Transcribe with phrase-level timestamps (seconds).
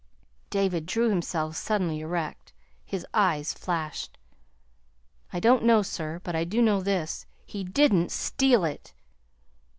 [0.49, 2.53] David drew himself suddenly erect.
[2.83, 4.17] His eyes flashed.
[5.31, 6.19] "I don't know, sir.
[6.23, 8.93] But I do know this: he didn't STEAL it!"